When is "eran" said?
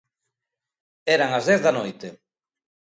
1.15-1.31